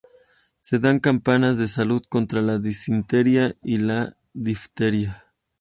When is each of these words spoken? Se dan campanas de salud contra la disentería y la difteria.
Se 0.61 0.79
dan 0.83 0.97
campanas 0.99 1.59
de 1.59 1.67
salud 1.67 2.01
contra 2.09 2.41
la 2.41 2.57
disentería 2.57 3.53
y 3.61 3.77
la 3.77 4.17
difteria. 4.33 5.27